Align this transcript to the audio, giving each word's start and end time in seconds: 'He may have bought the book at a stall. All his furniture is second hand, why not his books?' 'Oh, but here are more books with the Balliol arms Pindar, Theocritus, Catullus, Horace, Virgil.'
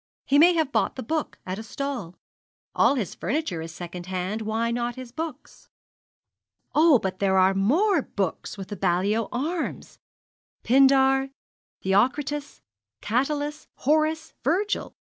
'He 0.25 0.39
may 0.39 0.55
have 0.55 0.71
bought 0.71 0.95
the 0.95 1.03
book 1.03 1.37
at 1.45 1.59
a 1.59 1.61
stall. 1.61 2.15
All 2.73 2.95
his 2.95 3.13
furniture 3.13 3.61
is 3.61 3.71
second 3.71 4.07
hand, 4.07 4.41
why 4.41 4.71
not 4.71 4.95
his 4.95 5.11
books?' 5.11 5.69
'Oh, 6.73 6.97
but 6.97 7.17
here 7.21 7.37
are 7.37 7.53
more 7.53 8.01
books 8.01 8.57
with 8.57 8.69
the 8.69 8.75
Balliol 8.75 9.29
arms 9.31 9.99
Pindar, 10.63 11.29
Theocritus, 11.83 12.63
Catullus, 13.01 13.67
Horace, 13.75 14.33
Virgil.' 14.43 14.95